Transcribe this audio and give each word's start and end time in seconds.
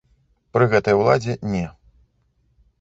Пры 0.57 0.65
гэтай 0.71 0.97
уладзе, 1.01 1.37
не. 1.53 1.63